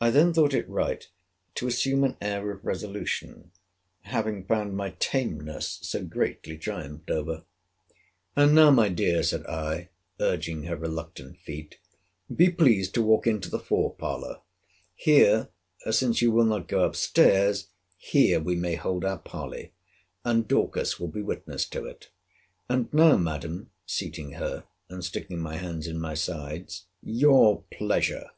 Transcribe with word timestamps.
I 0.00 0.10
then 0.10 0.32
thought 0.32 0.52
it 0.52 0.68
right 0.68 1.06
to 1.54 1.68
assume 1.68 2.02
an 2.02 2.16
air 2.20 2.50
of 2.50 2.64
resolution, 2.64 3.52
having 4.00 4.44
found 4.44 4.76
my 4.76 4.96
tameness 4.98 5.78
so 5.82 6.04
greatly 6.04 6.58
triumphed 6.58 7.08
over. 7.08 7.44
And 8.34 8.52
now, 8.52 8.72
my 8.72 8.88
dear, 8.88 9.22
said 9.22 9.46
I, 9.46 9.90
(urging 10.18 10.64
her 10.64 10.74
reluctant 10.74 11.38
feet,) 11.38 11.78
be 12.34 12.50
pleased 12.50 12.94
to 12.94 13.02
walk 13.02 13.28
into 13.28 13.48
the 13.48 13.60
fore 13.60 13.94
parlour. 13.94 14.40
Here, 14.96 15.50
since 15.88 16.20
you 16.20 16.32
will 16.32 16.46
not 16.46 16.66
go 16.66 16.84
up 16.84 16.96
stairs, 16.96 17.68
here 17.96 18.40
we 18.40 18.56
may 18.56 18.74
hold 18.74 19.04
our 19.04 19.18
parley; 19.18 19.72
and 20.24 20.48
Dorcas 20.48 20.98
will 20.98 21.06
be 21.12 21.22
witness 21.22 21.64
to 21.66 21.84
it. 21.84 22.08
And 22.68 22.92
now, 22.92 23.16
Madam, 23.16 23.70
seating 23.86 24.32
her, 24.32 24.64
and 24.88 25.04
sticking 25.04 25.38
my 25.38 25.58
hands 25.58 25.86
in 25.86 26.00
my 26.00 26.14
sides, 26.14 26.86
your 27.04 27.62
pleasure! 27.70 28.30